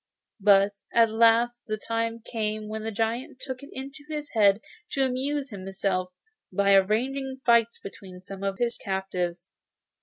But 0.39 0.71
at 0.95 1.11
last 1.11 1.67
the 1.67 1.77
time 1.77 2.21
came 2.21 2.67
when 2.67 2.81
the 2.81 2.91
giant 2.91 3.39
took 3.39 3.61
it 3.61 3.69
into 3.71 4.03
his 4.09 4.31
head 4.31 4.59
to 4.93 5.05
amuse 5.05 5.51
himself 5.51 6.11
by 6.51 6.73
arranging 6.73 7.39
fights 7.45 7.77
between 7.77 8.19
some 8.19 8.41
of 8.43 8.57
his 8.57 8.77
captives. 8.79 9.51